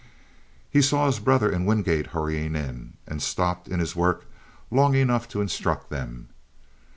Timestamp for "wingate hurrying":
1.67-2.55